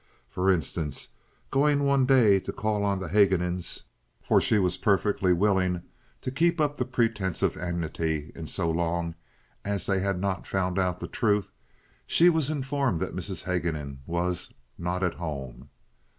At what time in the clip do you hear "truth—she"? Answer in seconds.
11.07-12.29